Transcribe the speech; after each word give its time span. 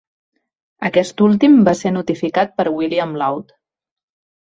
Aquest 0.89 1.21
últim 1.27 1.61
va 1.69 1.75
ser 1.83 1.93
notificat 1.99 2.59
per 2.59 2.69
William 2.81 3.17
Laud. 3.25 3.59